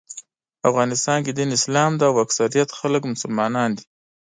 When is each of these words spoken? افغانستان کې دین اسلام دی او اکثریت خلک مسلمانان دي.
افغانستان 0.69 1.17
کې 1.25 1.31
دین 1.37 1.49
اسلام 1.57 1.91
دی 1.99 2.05
او 2.09 2.15
اکثریت 2.25 2.69
خلک 2.79 3.01
مسلمانان 3.13 3.69
دي. 3.77 3.83